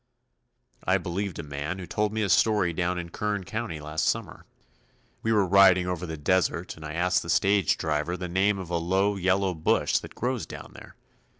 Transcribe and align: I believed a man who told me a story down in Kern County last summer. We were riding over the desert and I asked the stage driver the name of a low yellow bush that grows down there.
I 0.83 0.97
believed 0.97 1.37
a 1.37 1.43
man 1.43 1.77
who 1.77 1.85
told 1.85 2.11
me 2.11 2.23
a 2.23 2.29
story 2.29 2.73
down 2.73 2.97
in 2.97 3.11
Kern 3.11 3.43
County 3.43 3.79
last 3.79 4.05
summer. 4.07 4.47
We 5.21 5.31
were 5.31 5.45
riding 5.45 5.85
over 5.85 6.07
the 6.07 6.17
desert 6.17 6.75
and 6.75 6.83
I 6.83 6.93
asked 6.93 7.21
the 7.21 7.29
stage 7.29 7.77
driver 7.77 8.17
the 8.17 8.27
name 8.27 8.57
of 8.57 8.71
a 8.71 8.77
low 8.77 9.15
yellow 9.15 9.53
bush 9.53 9.99
that 9.99 10.15
grows 10.15 10.47
down 10.47 10.71
there. 10.73 10.95